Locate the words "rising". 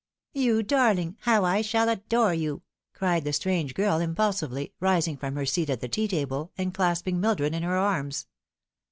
4.79-5.15